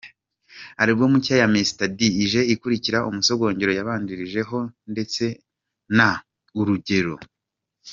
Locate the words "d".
1.97-1.99